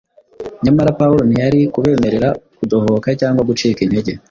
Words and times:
nyamara 0.63 0.95
pawulo 0.99 1.21
ntiyari 1.25 1.59
kubemerera 1.73 2.29
kudohoka 2.57 3.07
cyangwa 3.21 3.41
gucika 3.49 3.79
intege. 3.83 4.11